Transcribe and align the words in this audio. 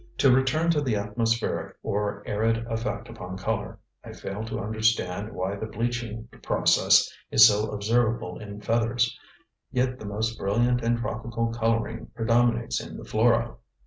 To 0.17 0.31
return 0.33 0.71
to 0.71 0.81
the 0.81 0.95
atmospheric 0.95 1.77
or 1.83 2.23
arid 2.27 2.65
effect 2.65 3.07
upon 3.07 3.37
color, 3.37 3.77
I 4.03 4.13
fail 4.13 4.43
to 4.45 4.57
understand 4.59 5.31
why 5.31 5.57
the 5.57 5.67
bleaching 5.67 6.27
process 6.41 7.07
is 7.29 7.47
so 7.47 7.69
observable 7.69 8.39
in 8.39 8.61
feathers, 8.61 9.15
yet 9.71 9.99
the 9.99 10.05
most 10.07 10.39
brilliant 10.39 10.81
and 10.81 10.97
tropical 10.97 11.53
coloring 11.53 12.07
predominates 12.15 12.81
in 12.81 12.97
the 12.97 13.05
flora. 13.05 13.57